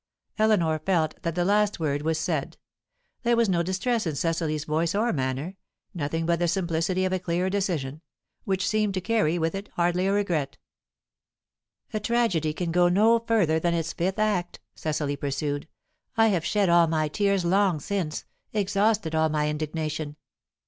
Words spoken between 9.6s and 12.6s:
hardly a regret. "A tragedy